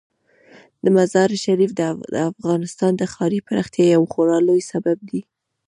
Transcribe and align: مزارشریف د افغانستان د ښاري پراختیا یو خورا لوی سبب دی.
مزارشریف 0.95 1.71
د 2.15 2.17
افغانستان 2.31 2.91
د 2.97 3.03
ښاري 3.13 3.39
پراختیا 3.47 3.85
یو 3.95 4.03
خورا 4.13 4.37
لوی 4.47 4.61
سبب 4.71 4.97
دی. 5.09 5.21